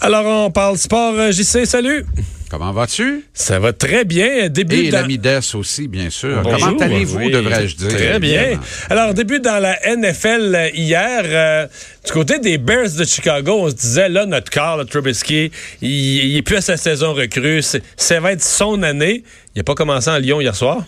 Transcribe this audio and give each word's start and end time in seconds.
Alors, 0.00 0.46
on 0.46 0.50
parle 0.50 0.78
sport. 0.78 1.14
euh, 1.14 1.32
JC, 1.32 1.64
salut. 1.66 2.04
Comment 2.50 2.72
vas-tu? 2.72 3.24
Ça 3.34 3.58
va 3.58 3.74
très 3.74 4.04
bien. 4.06 4.48
Début 4.48 4.76
Et 4.86 4.90
dans- 4.90 5.00
l'ami 5.02 5.18
Dess 5.18 5.54
aussi, 5.54 5.86
bien 5.86 6.08
sûr. 6.08 6.40
Bonjour. 6.42 6.58
Comment 6.68 6.78
allez-vous, 6.82 7.18
Oui, 7.18 7.30
devrais-je 7.30 7.76
dire? 7.76 7.88
Très 7.88 8.18
bien. 8.18 8.42
évidemment. 8.42 8.62
Alors, 8.88 9.12
début 9.12 9.40
dans 9.40 9.58
la 9.58 9.76
NFL 9.86 10.54
euh, 10.54 10.70
hier. 10.72 11.22
euh, 11.24 11.66
du 12.06 12.12
côté 12.12 12.38
des 12.38 12.56
Bears 12.56 12.90
de 12.96 13.04
Chicago, 13.04 13.58
on 13.60 13.68
se 13.68 13.74
disait, 13.74 14.08
là, 14.08 14.24
notre 14.24 14.50
corps, 14.50 14.78
le 14.78 14.86
Trubisky, 14.86 15.50
il, 15.82 15.90
il 15.90 16.36
est 16.38 16.42
plus 16.42 16.56
à 16.56 16.60
sa 16.62 16.76
saison 16.78 17.12
recrue. 17.12 17.60
Ça 17.96 18.20
va 18.20 18.32
être 18.32 18.42
son 18.42 18.82
année. 18.82 19.24
Il 19.54 19.58
n'a 19.58 19.64
pas 19.64 19.74
commencé 19.74 20.08
en 20.08 20.16
Lyon 20.18 20.40
hier 20.40 20.54
soir. 20.56 20.84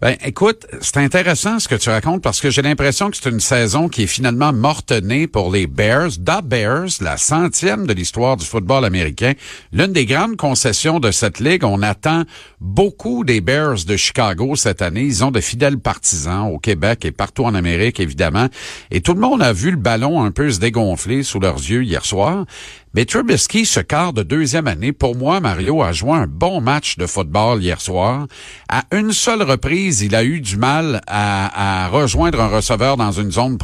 Ben, 0.00 0.16
écoute, 0.24 0.64
c'est 0.80 0.98
intéressant 0.98 1.58
ce 1.58 1.66
que 1.66 1.74
tu 1.74 1.90
racontes 1.90 2.22
parce 2.22 2.40
que 2.40 2.50
j'ai 2.50 2.62
l'impression 2.62 3.10
que 3.10 3.16
c'est 3.16 3.30
une 3.30 3.40
saison 3.40 3.88
qui 3.88 4.04
est 4.04 4.06
finalement 4.06 4.52
morte-née 4.52 5.26
pour 5.26 5.50
les 5.50 5.66
Bears. 5.66 6.18
Da 6.20 6.40
Bears, 6.40 6.86
la 7.00 7.16
centième 7.16 7.84
de 7.84 7.92
l'histoire 7.92 8.36
du 8.36 8.46
football 8.46 8.84
américain. 8.84 9.32
L'une 9.72 9.92
des 9.92 10.06
grandes 10.06 10.36
concessions 10.36 11.00
de 11.00 11.10
cette 11.10 11.40
ligue. 11.40 11.64
On 11.64 11.82
attend 11.82 12.22
beaucoup 12.60 13.24
des 13.24 13.40
Bears 13.40 13.86
de 13.88 13.96
Chicago 13.96 14.54
cette 14.54 14.82
année. 14.82 15.02
Ils 15.02 15.24
ont 15.24 15.32
de 15.32 15.40
fidèles 15.40 15.80
partisans 15.80 16.46
au 16.46 16.60
Québec 16.60 17.04
et 17.04 17.10
partout 17.10 17.44
en 17.44 17.56
Amérique, 17.56 17.98
évidemment. 17.98 18.46
Et 18.92 19.00
tout 19.00 19.14
le 19.14 19.20
monde 19.20 19.42
a 19.42 19.52
vu 19.52 19.72
le 19.72 19.78
ballon 19.78 20.22
un 20.22 20.30
peu 20.30 20.48
se 20.48 20.60
dégonfler 20.60 21.24
sous 21.24 21.40
leurs 21.40 21.56
yeux 21.56 21.82
hier 21.82 22.04
soir. 22.04 22.46
Mais 22.94 23.04
Trubisky, 23.04 23.66
ce 23.66 23.80
quart 23.80 24.12
de 24.12 24.22
deuxième 24.22 24.66
année, 24.66 24.92
pour 24.92 25.14
moi, 25.14 25.40
Mario 25.40 25.82
a 25.82 25.92
joué 25.92 26.12
un 26.12 26.26
bon 26.26 26.60
match 26.60 26.96
de 26.96 27.06
football 27.06 27.62
hier 27.62 27.80
soir. 27.80 28.26
À 28.68 28.84
une 28.92 29.12
seule 29.12 29.42
reprise, 29.42 30.00
il 30.00 30.14
a 30.14 30.24
eu 30.24 30.40
du 30.40 30.56
mal 30.56 31.02
à, 31.06 31.88
rejoindre 31.88 32.40
un 32.40 32.48
receveur 32.48 32.96
dans 32.96 33.12
une 33.12 33.30
zone 33.30 33.58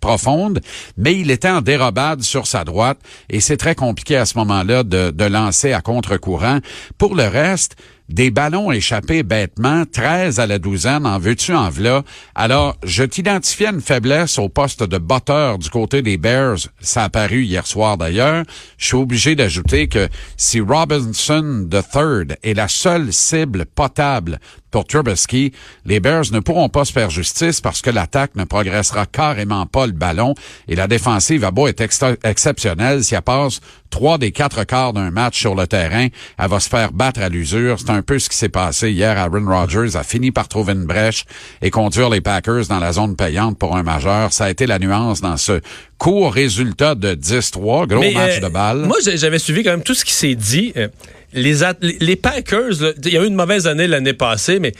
profonde, 0.00 0.60
mais 0.96 1.18
il 1.18 1.30
était 1.30 1.48
en 1.48 1.62
dérobade 1.62 2.22
sur 2.22 2.46
sa 2.46 2.64
droite 2.64 2.98
et 3.30 3.40
c'est 3.40 3.56
très 3.56 3.74
compliqué 3.74 4.16
à 4.16 4.26
ce 4.26 4.36
moment-là 4.38 4.82
de 4.82 5.24
lancer 5.24 5.72
à 5.72 5.80
contre-courant. 5.80 6.58
Pour 6.98 7.14
le 7.14 7.26
reste, 7.26 7.76
des 8.08 8.30
ballons 8.30 8.72
échappés 8.72 9.22
bêtement, 9.22 9.84
13 9.84 10.40
à 10.40 10.46
la 10.46 10.58
douzaine, 10.58 11.06
en 11.06 11.18
veux-tu, 11.18 11.54
en 11.54 11.68
v'là. 11.68 12.02
Alors, 12.34 12.76
je 12.82 13.04
t'identifiais 13.04 13.68
une 13.68 13.82
faiblesse 13.82 14.38
au 14.38 14.48
poste 14.48 14.82
de 14.82 14.98
batteur 14.98 15.58
du 15.58 15.68
côté 15.68 16.00
des 16.00 16.16
Bears. 16.16 16.58
Ça 16.80 17.04
a 17.04 17.08
paru 17.10 17.44
hier 17.44 17.66
soir 17.66 17.98
d'ailleurs. 17.98 18.44
Je 18.78 18.86
suis 18.86 18.96
obligé 18.96 19.34
d'ajouter 19.34 19.88
que 19.88 20.08
si 20.36 20.60
Robinson 20.60 21.68
III 21.70 22.36
est 22.42 22.54
la 22.54 22.68
seule 22.68 23.12
cible 23.12 23.66
potable 23.66 24.38
pour 24.70 24.86
Trubisky, 24.86 25.52
les 25.86 26.00
Bears 26.00 26.30
ne 26.32 26.40
pourront 26.40 26.68
pas 26.68 26.84
se 26.84 26.92
faire 26.92 27.10
justice 27.10 27.60
parce 27.60 27.80
que 27.80 27.90
l'attaque 27.90 28.34
ne 28.36 28.44
progressera 28.44 29.06
carrément 29.06 29.66
pas 29.66 29.86
le 29.86 29.92
ballon 29.92 30.34
et 30.66 30.76
la 30.76 30.86
défensive 30.86 31.44
à 31.44 31.50
beau 31.50 31.68
est 31.68 31.80
exceptionnelle. 31.80 33.02
Si 33.02 33.14
elle 33.14 33.22
passe 33.22 33.60
trois 33.90 34.18
des 34.18 34.32
quatre 34.32 34.64
quarts 34.64 34.92
d'un 34.92 35.10
match 35.10 35.38
sur 35.38 35.54
le 35.54 35.66
terrain, 35.66 36.08
elle 36.38 36.48
va 36.48 36.60
se 36.60 36.68
faire 36.68 36.92
battre 36.92 37.20
à 37.20 37.28
l'usure. 37.28 37.78
Peu 38.02 38.18
ce 38.18 38.28
qui 38.28 38.36
s'est 38.36 38.48
passé 38.48 38.90
hier. 38.90 39.16
Aaron 39.18 39.46
Rodgers 39.46 39.96
a 39.96 40.02
fini 40.02 40.30
par 40.30 40.48
trouver 40.48 40.72
une 40.72 40.84
brèche 40.84 41.24
et 41.62 41.70
conduire 41.70 42.10
les 42.10 42.20
Packers 42.20 42.66
dans 42.68 42.78
la 42.78 42.92
zone 42.92 43.16
payante 43.16 43.58
pour 43.58 43.76
un 43.76 43.82
majeur. 43.82 44.32
Ça 44.32 44.46
a 44.46 44.50
été 44.50 44.66
la 44.66 44.78
nuance 44.78 45.20
dans 45.20 45.36
ce 45.36 45.60
court 45.98 46.32
résultat 46.32 46.94
de 46.94 47.14
10-3. 47.14 47.86
Gros 47.86 48.00
Mais, 48.00 48.12
match 48.12 48.38
euh, 48.38 48.40
de 48.40 48.48
balle. 48.48 48.78
Moi, 48.78 48.98
j'avais 49.02 49.38
suivi 49.38 49.62
quand 49.62 49.70
même 49.70 49.82
tout 49.82 49.94
ce 49.94 50.04
qui 50.04 50.12
s'est 50.12 50.34
dit. 50.34 50.72
Euh, 50.76 50.88
les, 51.32 52.16
Packers, 52.16 52.94
il 53.04 53.12
y 53.12 53.18
a 53.18 53.22
eu 53.22 53.26
une 53.26 53.34
mauvaise 53.34 53.66
année 53.66 53.86
l'année 53.86 54.14
passée, 54.14 54.60
mais 54.60 54.72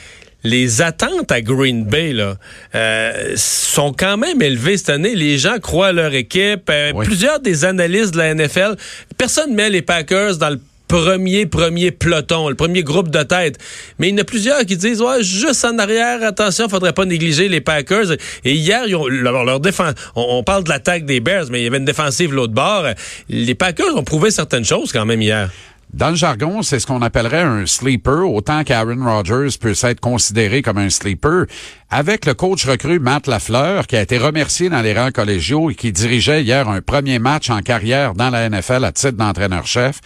les 0.45 0.83
attentes 0.83 1.33
à 1.33 1.41
Green 1.41 1.85
Bay 1.85 2.13
là, 2.13 2.37
euh, 2.75 3.33
sont 3.37 3.93
quand 3.93 4.17
même 4.17 4.41
élevées 4.41 4.77
cette 4.77 4.91
année. 4.91 5.15
Les 5.15 5.37
gens 5.39 5.59
croient 5.59 5.89
à 5.89 5.93
leur 5.93 6.15
équipe. 6.15 6.71
Euh, 6.71 6.93
Oui. 6.95 7.05
Plusieurs 7.07 7.41
des 7.41 7.65
analystes 7.65 8.13
de 8.15 8.19
la 8.19 8.35
NFL, 8.35 8.77
personne 9.17 9.55
met 9.55 9.69
les 9.69 9.83
Packers 9.83 10.37
dans 10.37 10.51
le 10.51 10.61
premier, 10.89 11.47
premier 11.47 11.91
peloton, 11.91 12.49
le 12.49 12.55
premier 12.55 12.83
groupe 12.83 13.11
de 13.11 13.23
tête. 13.23 13.59
Mais 13.99 14.09
il 14.09 14.13
y 14.13 14.15
en 14.15 14.23
a 14.23 14.25
plusieurs 14.25 14.61
qui 14.65 14.77
disent, 14.77 15.01
ouais, 15.01 15.23
juste 15.23 15.65
en 15.65 15.79
arrière, 15.79 16.23
attention, 16.23 16.69
faudrait 16.69 16.93
pas 16.93 17.05
négliger 17.05 17.49
les 17.49 17.61
Packers. 17.61 18.13
Et 18.45 18.55
hier, 18.55 18.83
ils 18.87 18.97
ont, 18.97 19.07
leur, 19.07 19.45
leur 19.45 19.61
défense, 19.61 19.95
on, 20.17 20.27
on 20.39 20.43
parle 20.43 20.65
de 20.65 20.71
l'attaque 20.71 21.05
des 21.05 21.21
Bears, 21.21 21.47
mais 21.51 21.61
il 21.61 21.65
y 21.65 21.67
avait 21.67 21.79
une 21.79 21.85
défensive 21.85 22.35
l'autre 22.35 22.55
bord. 22.55 22.87
Les 23.29 23.55
Packers 23.55 23.97
ont 23.97 24.05
prouvé 24.05 24.31
certaines 24.31 24.65
choses 24.65 24.91
quand 24.91 25.05
même 25.05 25.23
hier. 25.23 25.51
Dans 25.95 26.11
le 26.11 26.17
jargon, 26.17 26.63
c'est 26.63 26.81
ce 26.81 26.87
qu'on 26.87 27.01
appellerait 27.01 27.41
un 27.41 27.65
sleeper, 27.65 28.31
autant 28.31 28.63
qu'Aaron 28.63 29.03
Rodgers 29.03 29.57
peut 29.59 29.75
être 29.83 30.01
considéré 30.01 30.61
comme 30.61 30.77
un 30.77 30.91
sleeper. 30.91 31.47
Avec 31.91 32.27
le 32.27 32.35
coach 32.35 32.67
recru 32.67 32.99
Matt 32.99 33.27
Lafleur, 33.27 33.87
qui 33.87 33.97
a 33.97 34.03
été 34.03 34.19
remercié 34.19 34.69
dans 34.69 34.83
les 34.83 34.93
rangs 34.93 35.11
collégiaux 35.11 35.71
et 35.71 35.75
qui 35.75 35.91
dirigeait 35.91 36.43
hier 36.43 36.69
un 36.69 36.83
premier 36.83 37.19
match 37.19 37.49
en 37.49 37.63
carrière 37.63 38.13
dans 38.13 38.29
la 38.29 38.51
NFL 38.51 38.85
à 38.85 38.93
titre 38.93 39.17
d'entraîneur-chef, 39.17 40.01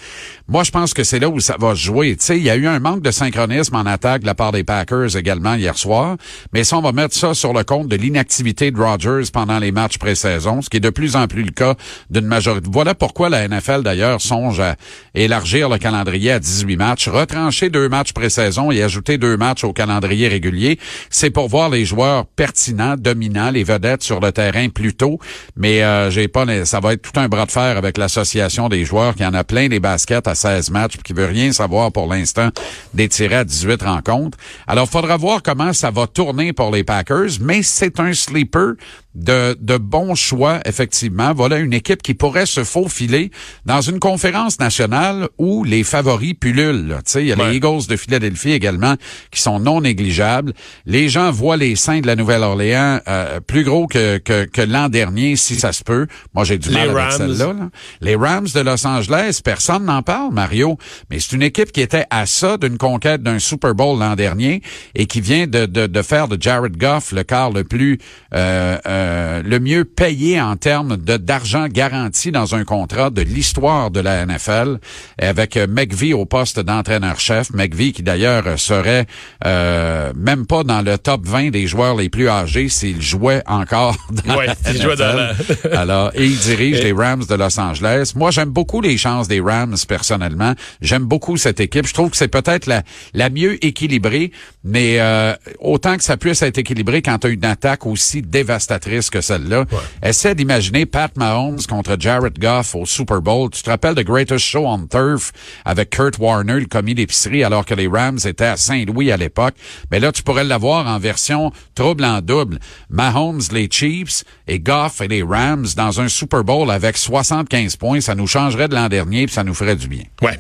moi, 0.47 0.63
je 0.63 0.71
pense 0.71 0.95
que 0.95 1.03
c'est 1.03 1.19
là 1.19 1.29
où 1.29 1.41
ça 1.41 1.57
va 1.59 1.75
jouer. 1.75 2.15
Tu 2.15 2.25
sais, 2.25 2.37
il 2.37 2.45
y 2.45 2.51
a 2.51 2.57
eu 2.57 2.69
un 2.69 2.79
manque 2.79 3.03
de 3.03 3.11
synchronisme 3.11 3.75
en 3.75 3.87
attaque 3.87 4.21
de 4.23 4.27
la 4.27 4.37
part 4.37 4.53
des 4.53 4.63
Packers 4.63 5.17
également 5.17 5.55
hier 5.55 5.77
soir, 5.77 6.17
mais 6.53 6.63
ça, 6.63 6.79
on 6.79 6.83
va 6.83 6.93
mettre 6.93 7.17
ça 7.17 7.35
sur 7.35 7.53
le 7.53 7.65
compte 7.65 7.89
de 7.89 7.97
l'inactivité 7.97 8.71
de 8.71 8.81
Rodgers 8.81 9.29
pendant 9.33 9.59
les 9.59 9.73
matchs 9.73 9.99
pré-saison, 9.99 10.63
ce 10.63 10.71
qui 10.71 10.77
est 10.77 10.81
de 10.81 10.91
plus 10.91 11.17
en 11.17 11.27
plus 11.27 11.43
le 11.43 11.51
cas 11.51 11.75
d'une 12.11 12.27
majorité. 12.27 12.69
Voilà 12.71 12.95
pourquoi 12.95 13.29
la 13.29 13.49
NFL, 13.49 13.83
d'ailleurs, 13.83 14.21
songe 14.21 14.61
à 14.61 14.77
élargir 15.15 15.69
le 15.73 15.79
calendrier 15.79 16.33
à 16.33 16.39
18 16.39 16.77
matchs, 16.77 17.09
retrancher 17.09 17.71
deux 17.71 17.89
matchs 17.89 18.13
pré-saison 18.13 18.71
et 18.71 18.83
ajouter 18.83 19.19
deux 19.19 19.37
matchs 19.37 19.65
au 19.65 19.73
calendrier 19.73 20.29
régulier. 20.29 20.79
C'est 21.11 21.31
pour 21.31 21.49
voir 21.49 21.69
les 21.71 21.85
joueurs 21.85 22.27
pertinents, 22.27 22.95
dominants, 22.97 23.51
les 23.51 23.65
vedettes 23.65 24.03
sur 24.03 24.21
le 24.21 24.31
terrain 24.33 24.69
plus 24.69 24.95
tôt. 24.95 25.19
Mais 25.57 25.83
euh, 25.83 26.11
j'ai 26.11 26.29
pas, 26.29 26.45
les- 26.45 26.65
ça 26.65 26.81
va 26.81 26.93
être 26.93 27.03
tout 27.03 27.19
un 27.19 27.29
bras 27.29 27.47
de 27.47 27.51
fer 27.51 27.77
avec 27.77 27.99
l'association 27.99 28.69
des 28.69 28.85
joueurs 28.85 29.15
qui 29.15 29.25
en 29.25 29.35
a 29.35 29.45
plein 29.45 29.69
des 29.69 29.81
baskets 29.81 30.29
à 30.29 30.35
16 30.35 30.71
matchs 30.71 30.93
puis 30.95 31.03
qui 31.03 31.13
veut 31.13 31.27
rien 31.27 31.53
savoir 31.53 31.91
pour 31.93 32.07
l'instant 32.13 32.51
d'étirer 32.95 33.37
à 33.37 33.45
18 33.45 33.83
rencontres. 33.83 34.39
Alors, 34.67 34.89
faudra 34.89 35.17
voir 35.17 35.43
comment 35.43 35.73
ça 35.73 35.91
va 35.91 36.07
tourner 36.07 36.53
pour 36.53 36.71
les 36.71 36.85
Packers, 36.85 37.39
mais 37.41 37.63
c'est 37.63 37.99
un 38.01 38.13
sleeper 38.13 38.75
de, 39.15 39.57
de 39.61 39.77
bons 39.77 40.15
choix, 40.15 40.61
effectivement. 40.65 41.35
Voilà 41.35 41.59
une 41.59 41.75
équipe 41.75 42.03
qui 42.03 42.15
pourrait 42.15 42.47
se 42.47 42.65
faufiler 42.65 43.31
dans 43.67 43.81
une 43.83 43.99
conférence 43.99 44.59
nationale 44.59 45.29
où 45.39 45.62
les 45.65 45.85
favoris 45.85 46.35
pullulent. 46.35 46.99
il 47.17 47.27
y 47.27 47.33
a 47.33 47.37
Ouais. 47.37 47.51
les 47.51 47.57
Eagles 47.57 47.87
de 47.89 47.97
Philadelphie 47.97 48.53
également 48.53 48.95
qui 49.31 49.41
sont 49.41 49.59
non 49.59 49.81
négligeables. 49.81 50.53
Les 50.87 51.09
gens 51.09 51.31
voient 51.31 51.57
les 51.57 51.77
Saints 51.77 52.01
de 52.01 52.07
la 52.07 52.17
Nouvelle-Orléans 52.17 53.01
euh, 53.09 53.41
plus 53.41 53.65
gros 53.65 53.87
que, 53.87 54.19
que, 54.19 54.45
que 54.45 54.63
l'an 54.63 54.89
dernier, 54.89 55.37
si 55.37 55.55
ça 55.57 55.73
se 55.73 55.83
peut. 55.83 56.07
Moi, 56.35 56.45
j'ai 56.45 56.59
du 56.59 56.69
Les 56.69 56.75
mal 56.75 56.91
avec 56.91 56.97
Rams. 56.97 57.13
celle-là. 57.19 57.53
là. 57.53 57.69
Les 58.01 58.17
Rams 58.17 58.49
de 58.55 58.61
Los 58.61 58.87
Angeles, 58.87 59.41
personne 59.45 59.85
n'en 59.85 60.03
parle, 60.03 60.33
Mario. 60.33 60.77
Mais 61.11 61.19
c'est 61.21 61.33
une 61.35 61.43
équipe 61.43 61.73
qui 61.73 61.81
était 61.81 62.05
à 62.11 62.27
ça 62.27 62.57
d'une 62.57 62.79
conquête 62.79 63.23
d'un 63.23 63.39
Super 63.39 63.75
Bowl 63.75 63.99
l'an 63.99 64.15
dernier 64.17 64.63
et 64.95 65.07
qui 65.07 65.21
vient 65.21 65.47
de, 65.47 65.67
de, 65.67 65.87
de 65.87 66.03
faire 66.03 66.29
de 66.29 66.37
Jared 66.41 66.77
Goff 66.77 67.13
le 67.13 67.23
quart 67.23 67.51
le 67.51 67.65
plus 67.65 67.99
euh, 68.35 68.77
euh, 68.87 69.43
le 69.45 69.61
mieux 69.61 69.85
payé 69.85 70.41
en 70.41 70.57
termes 70.57 70.97
de 70.97 71.17
d'argent 71.17 71.67
garanti 71.69 72.31
dans 72.33 72.55
un 72.55 72.65
contrat 72.65 73.11
de 73.11 73.23
l'histoire 73.23 73.91
de 73.91 74.01
la 74.01 74.25
NFL 74.27 74.79
avec 75.19 75.52
McVie 75.57 76.13
au 76.15 76.25
poste 76.25 76.61
d'entraîneur-chef. 76.61 77.51
McVie 77.53 77.93
qui 77.93 78.03
d'ailleurs 78.03 78.59
serait 78.59 79.07
euh, 79.47 80.13
même 80.17 80.47
pas 80.47 80.65
dans 80.65 80.83
le 80.83 80.99
top 80.99 81.27
20 81.27 81.51
des 81.51 81.67
joueurs 81.67 81.97
les 81.97 82.09
plus 82.09 82.29
âgés 82.29 82.69
s'il 82.69 83.01
jouait 83.03 83.43
encore 83.47 83.97
dans 84.27 84.37
Ouais, 84.37 84.47
la 84.47 84.55
s'il 84.55 84.81
jouait 84.83 84.97
dans 84.97 85.15
la- 85.15 85.33
NFL. 85.33 85.75
Alors, 85.77 86.11
et 86.15 86.25
il 86.27 86.39
dirige 86.39 86.83
les 86.83 86.93
Rams 86.93 87.25
de 87.29 87.35
Los 87.35 87.59
Angeles. 87.59 88.13
Moi, 88.17 88.31
j'aime 88.31 88.51
beaucoup 88.51 88.81
les 88.81 88.97
chances 88.97 89.29
des 89.29 89.41
Rams 89.41 89.77
personnellement. 89.89 90.55
J'aime 90.81 91.05
beaucoup 91.05 91.37
cette 91.37 91.61
équipe. 91.61 91.87
Je 91.87 91.95
trouve 91.95 92.11
que 92.11 92.17
c'est 92.17 92.29
peut-être 92.29 92.67
la, 92.67 92.83
la 93.15 93.31
mieux 93.31 93.65
équilibrée, 93.65 94.33
mais 94.65 94.97
euh, 95.01 95.35
autant 95.61 95.97
que 95.97 96.05
ça 96.05 96.17
puisse 96.17 96.43
être 96.43 96.59
équilibré 96.59 97.03
quand 97.03 97.19
tu 97.19 97.27
as 97.27 97.31
une 97.31 97.45
attaque 97.45 97.87
aussi 97.87 98.23
dévastatrice 98.23 99.11
que 99.11 99.21
celle-là. 99.21 99.65
Essaie 100.03 100.35
d'imaginer 100.35 100.87
Pat 100.87 101.17
Mahomes 101.17 101.61
contre 101.69 101.97
Jared 101.99 102.39
Goff 102.39 102.75
au 102.75 102.87
Super 102.87 103.21
Bowl. 103.21 103.51
Tu 103.51 103.63
te 103.63 103.71
rappelles 103.71 103.95
de 103.95 104.03
Greatest 104.03 104.45
Show 104.45 104.67
on 104.67 104.87
Turf? 104.87 105.33
Avec 105.65 105.91
Kurt 105.91 106.19
Warner, 106.19 106.61
le 106.61 106.67
commis 106.67 106.95
d'épicerie, 106.95 107.45
alors 107.45 107.65
que 107.65 107.75
les 107.75 107.89
Rams 107.89 108.19
étaient 108.25 108.45
à 108.45 108.57
Saint-Louis 108.57 109.11
à 109.13 109.17
l'époque. 109.17 109.55
Mais 109.91 110.01
là, 110.01 110.13
tu 110.13 110.23
pourrais 110.23 110.45
l'avoir 110.45 110.87
en 110.87 110.99
version 110.99 111.53
trouble 111.75 112.05
en 112.05 112.21
double. 112.21 112.59
Mahomes, 112.91 113.43
les 113.53 113.69
Chiefs 113.71 114.25
et 114.47 114.59
Goff 114.59 115.01
et 115.01 115.09
les 115.09 115.23
Rams 115.23 115.67
dans 115.77 116.01
un 116.01 116.09
Super 116.09 116.45
Bowl 116.45 116.71
avec 116.71 116.97
75 116.97 117.77
points. 117.77 118.01
Ça 118.01 118.15
nous 118.15 118.27
changerait 118.27 118.69
de 118.69 118.75
l'an 118.75 118.89
dernier 118.89 119.27
puis 119.27 119.35
ça 119.35 119.45
nous 119.45 119.55
ferait 119.55 119.77
du 119.77 119.89
bien. 119.89 120.05
Ouais. 120.21 120.39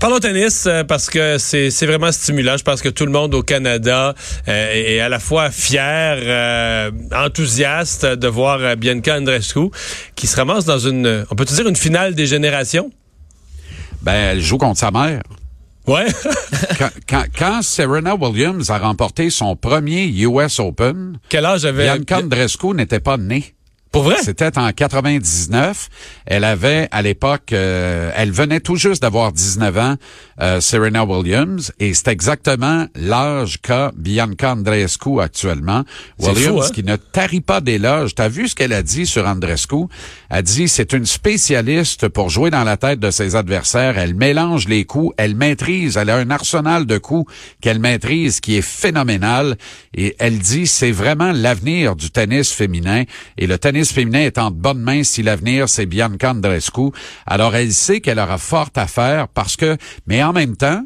Parlons 0.00 0.18
tennis 0.18 0.66
euh, 0.66 0.84
parce 0.84 1.10
que 1.10 1.38
c'est 1.38 1.86
vraiment 1.86 2.12
stimulant. 2.12 2.56
Je 2.56 2.64
pense 2.64 2.82
que 2.82 2.88
tout 2.88 3.06
le 3.06 3.12
monde 3.12 3.34
au 3.34 3.42
Canada 3.42 4.14
euh, 4.48 4.72
est 4.72 5.00
à 5.00 5.08
la 5.08 5.18
fois 5.18 5.50
fier, 5.50 6.18
euh, 6.22 6.90
enthousiaste 7.14 8.04
de 8.06 8.28
voir 8.28 8.76
Bianca 8.76 9.16
Andreescu 9.16 9.70
qui 10.14 10.26
se 10.26 10.36
ramasse 10.36 10.64
dans 10.64 10.78
une, 10.78 11.24
on 11.30 11.34
peut 11.34 11.44
dire 11.44 11.68
une 11.68 11.76
finale 11.76 12.14
des 12.14 12.26
générations? 12.26 12.90
Ben, 14.04 14.12
elle 14.32 14.40
joue 14.40 14.58
contre 14.58 14.78
sa 14.78 14.90
mère. 14.90 15.22
Ouais. 15.86 16.06
quand, 16.78 16.90
quand, 17.08 17.24
quand 17.36 17.62
Serena 17.62 18.14
Williams 18.14 18.70
a 18.70 18.78
remporté 18.78 19.30
son 19.30 19.56
premier 19.56 20.06
US 20.06 20.60
Open, 20.60 21.18
Quel 21.28 21.46
âge 21.46 21.64
avait 21.64 21.84
Bianca 21.84 22.18
Andreescu 22.18 22.68
n'était 22.74 23.00
pas 23.00 23.16
née. 23.16 23.54
Pour 23.94 24.02
vrai? 24.02 24.16
C'était 24.24 24.58
en 24.58 24.72
99. 24.72 25.88
Elle 26.26 26.42
avait, 26.42 26.88
à 26.90 27.00
l'époque, 27.00 27.52
euh, 27.52 28.10
elle 28.16 28.32
venait 28.32 28.58
tout 28.58 28.74
juste 28.74 29.02
d'avoir 29.02 29.30
19 29.30 29.78
ans, 29.78 29.94
euh, 30.40 30.60
Serena 30.60 31.04
Williams, 31.04 31.70
et 31.78 31.94
c'est 31.94 32.08
exactement 32.08 32.88
l'âge 32.96 33.60
qu'a 33.62 33.92
Bianca 33.94 34.54
Andreescu 34.54 35.20
actuellement. 35.20 35.84
Williams, 36.18 36.44
fou, 36.44 36.62
hein? 36.62 36.70
qui 36.74 36.82
ne 36.82 36.96
tarit 36.96 37.40
pas 37.40 37.60
d'éloges. 37.60 38.16
T'as 38.16 38.26
vu 38.26 38.48
ce 38.48 38.56
qu'elle 38.56 38.72
a 38.72 38.82
dit 38.82 39.06
sur 39.06 39.28
Andreescu? 39.28 39.84
Elle 40.28 40.42
dit, 40.42 40.68
c'est 40.68 40.92
une 40.92 41.06
spécialiste 41.06 42.08
pour 42.08 42.30
jouer 42.30 42.50
dans 42.50 42.64
la 42.64 42.76
tête 42.76 42.98
de 42.98 43.12
ses 43.12 43.36
adversaires. 43.36 43.96
Elle 43.96 44.16
mélange 44.16 44.66
les 44.66 44.84
coups, 44.86 45.14
elle 45.18 45.36
maîtrise, 45.36 45.96
elle 45.96 46.10
a 46.10 46.16
un 46.16 46.30
arsenal 46.30 46.84
de 46.86 46.98
coups 46.98 47.32
qu'elle 47.60 47.78
maîtrise 47.78 48.40
qui 48.40 48.56
est 48.56 48.62
phénoménal. 48.62 49.56
Et 49.96 50.16
elle 50.18 50.40
dit, 50.40 50.66
c'est 50.66 50.90
vraiment 50.90 51.30
l'avenir 51.30 51.94
du 51.94 52.10
tennis 52.10 52.50
féminin. 52.50 53.04
Et 53.38 53.46
le 53.46 53.56
tennis 53.56 53.83
féminin 53.92 54.20
est 54.20 54.38
en 54.38 54.50
de 54.50 54.56
bonnes 54.56 54.80
mains 54.80 55.02
si 55.04 55.22
l'avenir, 55.22 55.68
c'est 55.68 55.86
Bianca 55.86 56.30
Andreescu. 56.30 56.90
Alors, 57.26 57.54
elle 57.54 57.72
sait 57.72 58.00
qu'elle 58.00 58.18
aura 58.18 58.38
fort 58.38 58.70
à 58.76 58.86
faire 58.86 59.28
parce 59.28 59.56
que, 59.56 59.76
mais 60.06 60.22
en 60.22 60.32
même 60.32 60.56
temps, 60.56 60.84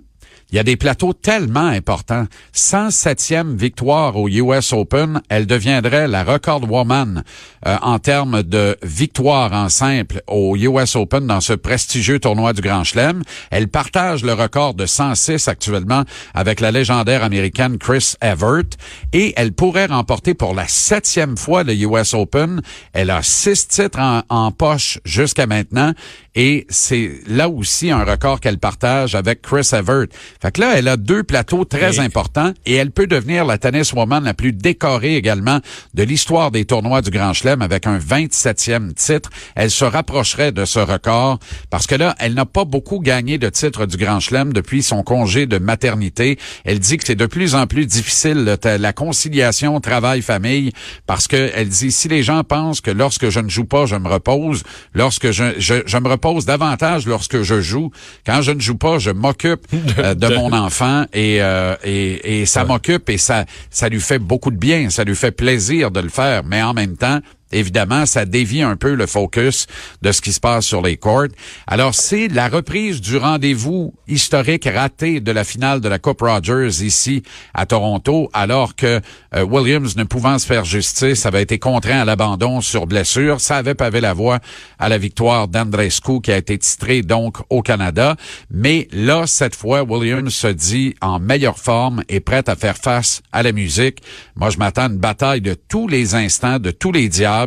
il 0.51 0.57
y 0.57 0.59
a 0.59 0.63
des 0.63 0.77
plateaux 0.77 1.13
tellement 1.13 1.67
importants. 1.67 2.27
107e 2.55 3.57
victoire 3.57 4.17
au 4.17 4.29
US 4.29 4.73
Open, 4.73 5.21
elle 5.29 5.47
deviendrait 5.47 6.09
la 6.09 6.25
record 6.25 6.71
woman 6.71 7.23
euh, 7.67 7.77
en 7.83 7.99
termes 7.99 8.43
de 8.43 8.77
victoire 8.83 9.53
en 9.53 9.69
simple 9.69 10.23
au 10.27 10.57
US 10.57 10.97
Open 10.97 11.27
dans 11.27 11.41
ce 11.41 11.53
prestigieux 11.53 12.19
tournoi 12.19 12.55
du 12.55 12.63
Grand 12.63 12.83
Chelem. 12.83 13.23
Elle 13.51 13.69
partage 13.69 14.25
le 14.25 14.33
record 14.33 14.75
de 14.75 14.87
106 14.87 15.49
actuellement 15.49 16.05
avec 16.33 16.61
la 16.61 16.71
légendaire 16.71 17.23
américaine 17.23 17.77
Chris 17.77 18.15
Evert 18.23 18.65
et 19.13 19.35
elle 19.37 19.53
pourrait 19.53 19.87
remporter 19.87 20.33
pour 20.33 20.55
la 20.55 20.67
septième 20.67 21.37
fois 21.37 21.63
le 21.63 21.75
US 21.75 22.15
Open. 22.15 22.63
Elle 22.95 23.11
a 23.11 23.23
six 23.23 23.69
titres 23.69 23.99
en, 23.99 24.23
en 24.31 24.51
poche 24.51 24.99
jusqu'à 25.05 25.47
maintenant 25.47 25.93
et 26.41 26.69
c'est 26.71 27.11
là 27.27 27.49
aussi 27.49 27.91
un 27.91 28.05
record 28.05 28.39
qu'elle 28.39 28.59
partage 28.59 29.17
avec 29.17 29.43
Chris 29.43 29.69
Evert. 29.73 30.07
Fait 30.41 30.53
que 30.53 30.61
là, 30.61 30.75
elle 30.77 30.87
a 30.87 30.97
deux 30.97 31.25
plateaux 31.25 31.65
très 31.65 31.99
Oui. 31.99 32.05
importants 32.05 32.53
et 32.65 32.75
elle 32.77 32.93
peut 32.93 33.09
devenir 33.09 33.45
la 33.45 33.59
tenniswoman 33.59 34.23
la 34.23 34.35
plus 34.35 34.53
décorée 34.53 35.17
également 35.17 35.59
de 35.95 36.03
l'histoire 36.05 36.53
des 36.53 36.65
tournois 36.65 37.03
du 37.03 37.11
Grand 37.11 37.33
Chelem 37.33 37.61
avec 37.61 37.89
un 37.89 37.99
27e 37.99 38.95
titre. 38.95 39.31
Elle 39.57 39.73
se 39.73 39.85
rapprocherait 39.85 40.53
de 40.53 40.65
ce 40.65 40.79
record 40.79 41.41
parce 41.71 41.89
que 41.89 41.97
là, 41.97 42.15
elle 42.21 42.35
n'a 42.35 42.47
pas 42.47 42.65
beaucoup 42.65 43.01
gagné 43.01 43.39
de 43.39 43.49
titres 43.49 43.87
du 43.87 43.97
Grand 43.97 44.21
Chelem 44.21 44.53
depuis 44.53 44.85
son 44.85 45.03
congé 45.03 45.47
de 45.47 45.59
maternité. 45.59 46.39
Elle 46.65 46.79
dit 46.79 46.99
que 46.99 47.05
c'est 47.05 47.17
de 47.17 47.27
plus 47.27 47.57
en 47.57 47.67
plus 47.67 47.87
difficile 47.87 48.57
la 48.65 48.93
conciliation 48.93 49.81
travail-famille 49.81 50.71
parce 51.09 51.27
que 51.27 51.51
elle 51.53 51.69
dit 51.69 51.91
si 51.91 52.07
les 52.07 52.23
gens 52.23 52.45
pensent 52.45 52.81
que 52.81 52.93
lorsque 52.93 53.29
je 53.29 53.41
ne 53.41 53.49
joue 53.49 53.65
pas, 53.65 53.87
je 53.87 53.97
me 53.97 54.07
repose, 54.09 54.63
lorsque 54.95 55.33
je, 55.33 55.55
je, 55.59 55.83
je 55.85 55.99
me 55.99 56.09
repose 56.09 56.28
davantage 56.47 57.07
lorsque 57.07 57.43
je 57.43 57.61
joue. 57.61 57.91
Quand 58.27 58.43
je 58.43 58.53
ne 58.53 58.61
joue 58.61 58.77
pas, 58.77 58.99
je 58.99 59.11
m'occupe 59.11 59.67
euh, 59.99 60.15
de 60.15 60.29
mon 60.29 60.53
enfant 60.53 61.05
et, 61.13 61.43
euh, 61.43 61.75
et, 61.85 62.41
et 62.41 62.47
ça 62.47 62.65
m'occupe 62.65 63.09
et 63.11 63.19
ça, 63.19 63.45
ça 63.71 63.89
lui 63.89 64.01
fait 64.01 64.19
beaucoup 64.19 64.51
de 64.51 64.57
bien, 64.57 64.91
ça 64.91 65.05
lui 65.05 65.17
fait 65.17 65.33
plaisir 65.33 65.91
de 65.91 66.01
le 66.01 66.09
faire, 66.09 66.43
mais 66.45 66.63
en 66.63 66.75
même 66.75 66.97
temps, 66.97 67.21
Évidemment, 67.53 68.07
ça 68.07 68.25
dévie 68.25 68.63
un 68.63 68.77
peu 68.77 68.95
le 68.95 69.07
focus 69.07 69.67
de 70.03 70.13
ce 70.13 70.21
qui 70.21 70.33
se 70.33 70.41
passe 70.41 70.67
sur 70.67 70.83
les 70.83 70.97
courts. 70.97 71.29
Alors, 71.67 71.95
c'est 71.95 72.29
la 72.29 72.49
reprise 72.49 73.01
du 73.01 73.17
rendez-vous 73.17 73.95
historique 74.07 74.69
raté 74.73 75.21
de 75.21 75.33
la 75.33 75.45
finale 75.45 75.81
de 75.81 75.89
la 75.89 75.99
Coupe 75.99 76.21
Rogers 76.21 76.83
ici 76.83 77.23
à 77.55 77.67
Toronto, 77.67 78.29
alors 78.33 78.77
que 78.77 79.01
euh, 79.35 79.43
Williams, 79.43 79.97
ne 79.97 80.05
pouvant 80.05 80.39
se 80.39 80.47
faire 80.47 80.65
justice, 80.65 81.27
avait 81.27 81.43
été 81.43 81.59
contraint 81.59 82.01
à 82.01 82.05
l'abandon 82.05 82.61
sur 82.61 82.87
blessure. 82.87 83.41
Ça 83.41 83.57
avait 83.57 83.75
pavé 83.75 84.01
la 84.01 84.13
voie 84.13 84.39
à 84.79 84.89
la 84.89 84.99
victoire 84.99 85.49
d'Andrescu 85.49 86.21
qui 86.21 86.33
a 86.33 86.37
été 86.37 86.59
titré 86.59 87.03
donc 87.03 87.39
au 87.51 87.63
Canada. 87.63 88.17
Mais 88.51 88.89
là, 88.93 89.27
cette 89.27 89.55
fois, 89.55 89.83
Williams 89.83 90.35
se 90.35 90.49
dit 90.49 90.95
en 91.01 91.19
meilleure 91.19 91.59
forme 91.59 92.03
et 92.09 92.21
prête 92.21 92.49
à 92.49 92.57
faire 92.57 92.77
face 92.77 93.23
à 93.33 93.43
la 93.43 93.53
musique. 93.53 94.03
Moi, 94.37 94.51
je 94.51 94.59
m'attends 94.59 94.83
à 94.83 94.89
une 94.89 94.99
bataille 94.99 95.41
de 95.41 95.55
tous 95.55 95.89
les 95.89 96.15
instants, 96.15 96.59
de 96.59 96.71
tous 96.71 96.93
les 96.93 97.09
diables. 97.09 97.38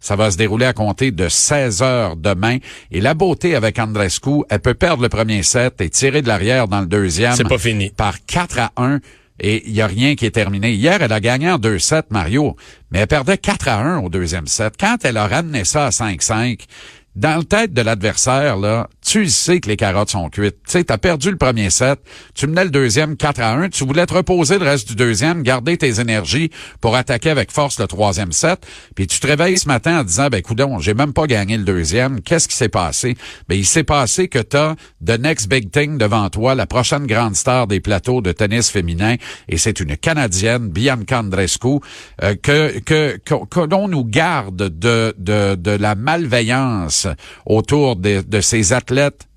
Ça 0.00 0.16
va 0.16 0.30
se 0.30 0.36
dérouler 0.36 0.66
à 0.66 0.72
compter 0.72 1.10
de 1.10 1.28
16 1.28 1.82
heures 1.82 2.16
demain. 2.16 2.58
Et 2.90 3.00
la 3.00 3.14
beauté 3.14 3.54
avec 3.54 3.78
Andrescu, 3.78 4.42
elle 4.50 4.60
peut 4.60 4.74
perdre 4.74 5.02
le 5.02 5.08
premier 5.08 5.42
set 5.42 5.80
et 5.80 5.90
tirer 5.90 6.22
de 6.22 6.28
l'arrière 6.28 6.68
dans 6.68 6.80
le 6.80 6.86
deuxième. 6.86 7.34
C'est 7.34 7.44
pas 7.44 7.58
fini. 7.58 7.90
Par 7.90 8.24
4 8.24 8.58
à 8.58 8.72
1. 8.76 9.00
Et 9.38 9.66
il 9.66 9.74
n'y 9.74 9.82
a 9.82 9.86
rien 9.86 10.14
qui 10.14 10.24
est 10.24 10.30
terminé. 10.30 10.72
Hier, 10.72 11.02
elle 11.02 11.12
a 11.12 11.20
gagné 11.20 11.50
en 11.50 11.58
2-7, 11.58 12.04
Mario, 12.10 12.56
mais 12.90 13.00
elle 13.00 13.06
perdait 13.06 13.36
4 13.36 13.68
à 13.68 13.80
1 13.80 13.98
au 13.98 14.08
deuxième 14.08 14.46
set. 14.46 14.74
Quand 14.80 14.96
elle 15.04 15.18
a 15.18 15.26
ramené 15.26 15.64
ça 15.64 15.86
à 15.86 15.90
5-5, 15.90 16.60
dans 17.16 17.36
le 17.38 17.44
tête 17.44 17.72
de 17.72 17.82
l'adversaire, 17.82 18.56
là, 18.56 18.88
tu 19.06 19.28
sais 19.28 19.60
que 19.60 19.68
les 19.68 19.76
carottes 19.76 20.10
sont 20.10 20.28
cuites. 20.28 20.56
Tu 20.66 20.72
sais, 20.72 20.84
t'as 20.84 20.98
perdu 20.98 21.30
le 21.30 21.36
premier 21.36 21.70
set, 21.70 22.00
tu 22.34 22.48
menais 22.48 22.64
le 22.64 22.70
deuxième 22.70 23.16
4 23.16 23.40
à 23.40 23.52
1, 23.52 23.68
tu 23.68 23.84
voulais 23.86 24.04
te 24.04 24.12
reposer 24.12 24.58
le 24.58 24.64
reste 24.64 24.88
du 24.88 24.96
deuxième, 24.96 25.44
garder 25.44 25.76
tes 25.76 26.00
énergies 26.00 26.50
pour 26.80 26.96
attaquer 26.96 27.30
avec 27.30 27.52
force 27.52 27.78
le 27.78 27.86
troisième 27.86 28.32
set, 28.32 28.66
puis 28.96 29.06
tu 29.06 29.20
te 29.20 29.26
réveilles 29.28 29.58
ce 29.58 29.68
matin 29.68 30.00
en 30.00 30.02
disant, 30.02 30.26
ben 30.28 30.42
coudon, 30.42 30.80
j'ai 30.80 30.92
même 30.92 31.12
pas 31.12 31.28
gagné 31.28 31.56
le 31.56 31.62
deuxième, 31.62 32.20
qu'est-ce 32.20 32.48
qui 32.48 32.56
s'est 32.56 32.68
passé? 32.68 33.16
Ben 33.48 33.56
il 33.56 33.64
s'est 33.64 33.84
passé 33.84 34.26
que 34.26 34.40
t'as 34.40 34.74
the 35.04 35.20
next 35.20 35.48
big 35.48 35.70
thing 35.70 35.98
devant 35.98 36.28
toi, 36.28 36.56
la 36.56 36.66
prochaine 36.66 37.06
grande 37.06 37.36
star 37.36 37.68
des 37.68 37.78
plateaux 37.78 38.20
de 38.22 38.32
tennis 38.32 38.70
féminin, 38.70 39.14
et 39.48 39.56
c'est 39.56 39.78
une 39.78 39.96
Canadienne, 39.96 40.68
Bianca 40.68 41.20
Andreescu, 41.20 41.78
euh, 42.24 42.34
que, 42.42 42.80
que, 42.80 43.60
l'on 43.70 43.86
nous 43.86 44.04
garde 44.04 44.56
de, 44.56 45.14
de, 45.16 45.54
de 45.54 45.70
la 45.70 45.94
malveillance 45.94 47.06
autour 47.46 47.94
de, 47.94 48.24
de 48.26 48.40
ces 48.40 48.72
athlètes 48.72 48.95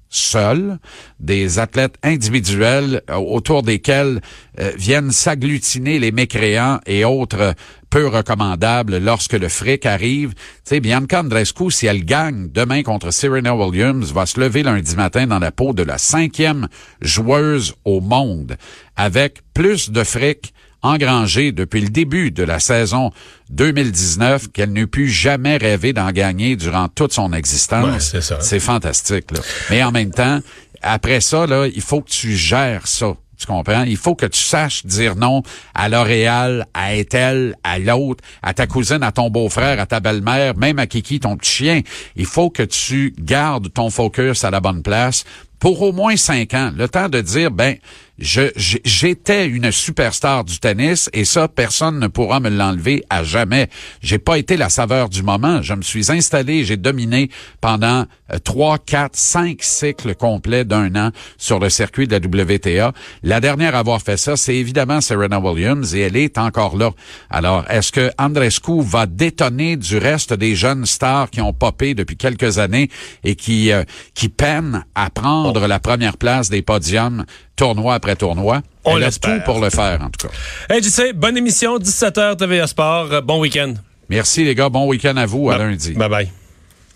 seuls, 0.10 0.80
des 1.20 1.60
athlètes 1.60 1.96
individuels 2.04 3.02
euh, 3.10 3.16
autour 3.16 3.64
desquels 3.64 4.22
euh, 4.60 4.72
viennent 4.76 5.12
s'agglutiner 5.12 6.00
les 6.00 6.12
mécréants 6.12 6.80
et 6.86 7.06
autres 7.06 7.54
peu 7.90 8.08
recommandables 8.08 8.98
lorsque 8.98 9.34
le 9.34 9.50
fric 9.50 9.86
arrive. 9.86 10.34
Tu 10.34 10.42
sais, 10.66 10.80
Bianca 10.80 11.22
Andreescu, 11.22 11.72
si 11.72 11.86
elle 11.86 12.06
gagne 12.06 12.50
demain 12.52 12.84
contre 12.84 13.12
Serena 13.12 13.56
Williams, 13.56 14.12
va 14.12 14.26
se 14.26 14.40
lever 14.40 14.64
lundi 14.64 14.96
matin 14.96 15.28
dans 15.28 15.40
la 15.40 15.52
peau 15.52 15.74
de 15.74 15.84
la 15.84 15.98
cinquième 15.98 16.68
joueuse 17.02 17.76
au 17.86 18.02
monde 18.02 18.58
avec 18.96 19.40
plus 19.54 19.92
de 19.92 20.04
fric 20.04 20.54
engrangé 20.82 21.52
depuis 21.52 21.82
le 21.82 21.90
début 21.90 22.32
de 22.32 22.44
la 22.44 22.60
saison 22.60 23.12
2019 23.50 24.52
qu'elle 24.52 24.72
n'eut 24.72 24.88
pu 24.88 25.10
jamais 25.10 25.58
rêver 25.58 25.94
d'en 25.94 26.12
gagner 26.12 26.56
durant 26.56 26.88
toute 26.88 27.14
son 27.14 27.34
existence. 27.34 27.86
Ouais, 27.86 28.00
c'est 28.00 28.22
ça. 28.22 28.40
C'est 28.42 28.60
fantastique. 28.60 29.32
Là. 29.32 29.40
Mais 29.70 29.84
en 29.84 29.92
même 29.92 30.12
temps, 30.12 30.40
après 30.82 31.22
ça, 31.22 31.46
là, 31.46 31.68
il 31.68 31.82
faut 31.82 32.02
que 32.02 32.10
tu 32.10 32.36
gères 32.36 32.88
ça. 32.88 33.16
Tu 33.38 33.46
comprends? 33.46 33.84
Il 33.84 33.96
faut 33.96 34.16
que 34.16 34.26
tu 34.26 34.40
saches 34.40 34.86
dire 34.86 35.16
non 35.16 35.44
à 35.74 35.88
L'Oréal, 35.88 36.68
à 36.74 36.96
Ethel, 36.96 37.56
à 37.64 37.80
l'autre, 37.80 38.22
à 38.44 38.54
ta 38.54 38.68
cousine, 38.68 39.02
à 39.02 39.14
ton 39.14 39.30
beau-frère, 39.30 39.80
à 39.80 39.86
ta 39.86 40.02
belle-mère, 40.02 40.58
même 40.58 40.78
à 40.78 40.88
Kiki, 40.88 41.22
ton 41.22 41.38
petit 41.38 41.50
chien. 41.50 41.82
Il 42.18 42.26
faut 42.26 42.50
que 42.50 42.64
tu 42.64 43.14
gardes 43.18 43.72
ton 43.72 43.90
focus 43.90 44.44
à 44.44 44.52
la 44.52 44.60
bonne 44.60 44.84
place 44.84 45.24
pour 45.58 45.82
au 45.82 45.94
moins 45.94 46.18
cinq 46.18 46.54
ans. 46.54 46.72
Le 46.76 46.90
temps 46.90 47.08
de 47.08 47.22
dire, 47.22 47.50
ben, 47.50 47.78
j'étais 48.22 49.48
une 49.48 49.72
superstar 49.72 50.44
du 50.44 50.60
tennis 50.60 51.10
et 51.14 51.26
ça, 51.26 51.48
personne 51.48 52.00
ne 52.00 52.08
pourra 52.08 52.40
me 52.40 52.50
l'enlever 52.50 53.04
à 53.10 53.24
jamais. 53.24 53.70
J'ai 54.02 54.20
pas 54.20 54.38
été 54.38 54.58
la 54.58 54.70
saveur 54.70 55.10
du 55.10 55.24
moment. 55.24 55.62
Je 55.62 55.74
me 55.74 55.82
suis 55.82 56.12
installé, 56.12 56.64
j'ai 56.64 56.78
dominé 56.78 57.30
pendant 57.62 58.06
euh, 58.32 58.40
trois, 58.44 58.78
quatre, 58.78 59.16
cinq 59.16 59.60
cycles 59.62 60.16
complets 60.16 60.66
d'un 60.66 60.96
an 60.96 61.12
sur 61.38 61.60
le 61.60 61.70
circuit 61.70 62.08
de 62.08 62.16
la 62.16 62.20
WTA. 62.20 62.94
La 63.24 63.40
dernière 63.40 63.76
à 63.76 63.80
avoir 63.80 64.02
fait 64.02 64.18
ça, 64.18 64.36
c'est 64.36 64.56
évidemment 64.56 65.02
Serena 65.02 65.40
Williams 65.40 65.96
et 65.96 66.02
elle 66.02 66.18
est 66.18 66.38
encore 66.38 66.78
là. 66.78 66.92
Alors, 67.30 67.66
est-ce 67.70 67.92
que 67.92 68.12
Andrescu 68.18 68.82
va 68.82 69.06
détonner 69.06 69.78
du 69.78 69.98
reste 69.98 70.34
des 70.34 70.56
jeunes 70.56 70.86
stars 70.86 71.30
qui 71.30 71.42
ont 71.42 71.54
popé 71.54 71.94
depuis 71.94 72.18
quelques 72.18 72.60
années 72.60 72.90
et 73.24 73.36
qui, 73.36 73.72
euh, 73.72 73.84
qui 74.14 74.30
peinent 74.30 74.84
à 74.96 75.10
prendre 75.10 75.68
la 75.68 75.80
première 75.80 76.18
place 76.18 76.50
des 76.50 76.62
podiums 76.62 77.26
tournoi 77.60 77.94
après 77.96 78.16
tournoi? 78.16 78.62
On 78.86 78.98
Elle 78.98 79.04
a 79.04 79.12
tout 79.12 79.42
pour 79.44 79.60
le 79.60 79.70
faire, 79.70 80.00
en 80.02 80.10
tout 80.10 80.28
cas. 80.28 80.34
Hey, 80.74 80.82
JC, 80.82 81.14
bonne 81.14 81.36
émission, 81.36 81.78
17h 81.78 82.38
TVA 82.38 82.68
Sport. 82.68 83.22
Bon 83.24 83.42
week-end. 83.42 83.74
Merci 84.10 84.46
les 84.46 84.56
gars, 84.56 84.70
bon 84.70 84.88
week-end 84.88 85.18
à 85.18 85.26
vous, 85.26 85.50
à 85.50 85.58
lundi. 85.58 85.94
Bye 85.94 86.10
bye. 86.10 86.39